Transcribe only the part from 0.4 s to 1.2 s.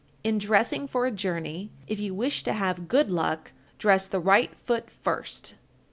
dressing for a